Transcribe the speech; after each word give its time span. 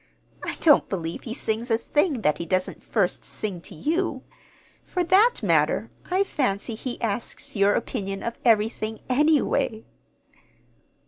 I 0.43 0.55
don't 0.61 0.89
believe 0.89 1.21
he 1.25 1.33
sings 1.35 1.69
a 1.69 1.77
thing 1.77 2.21
that 2.21 2.39
he 2.39 2.45
doesn't 2.47 2.81
first 2.83 3.23
sing 3.23 3.61
to 3.61 3.75
you. 3.75 4.23
For 4.83 5.03
that 5.03 5.43
matter, 5.43 5.91
I 6.09 6.23
fancy 6.23 6.73
he 6.73 6.99
asks 7.03 7.55
your 7.55 7.75
opinion 7.75 8.23
of 8.23 8.39
everything, 8.43 9.01
anyway." 9.09 9.85